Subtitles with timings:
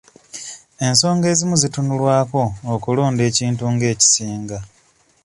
[0.87, 2.41] Ensonga ezimu zitunulwako
[2.73, 4.57] okulonda ekintu ng'ekisinga.